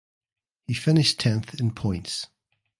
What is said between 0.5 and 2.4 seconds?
He finished tenth in points.